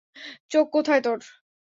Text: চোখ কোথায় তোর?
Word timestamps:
চোখ 0.51 0.65
কোথায় 0.73 1.01
তোর? 1.01 1.19